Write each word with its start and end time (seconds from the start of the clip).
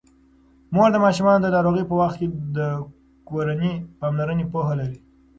مور 0.73 0.89
د 0.93 0.97
ماشومانو 1.05 1.43
د 1.43 1.47
ناروغۍ 1.55 1.83
په 1.87 1.95
وخت 2.01 2.19
د 2.57 2.59
کورني 3.29 3.73
پاملرنې 3.99 4.45
پوهه 4.51 4.73
لري. 4.79 4.97